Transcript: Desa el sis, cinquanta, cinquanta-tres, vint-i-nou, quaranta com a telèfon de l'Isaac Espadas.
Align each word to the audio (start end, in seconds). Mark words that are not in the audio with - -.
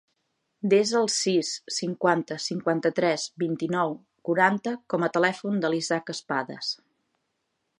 Desa 0.71 0.95
el 0.99 1.09
sis, 1.15 1.49
cinquanta, 1.75 2.37
cinquanta-tres, 2.45 3.25
vint-i-nou, 3.43 3.93
quaranta 4.31 4.73
com 4.95 5.07
a 5.09 5.11
telèfon 5.19 5.63
de 5.67 5.75
l'Isaac 5.75 6.11
Espadas. 6.15 6.73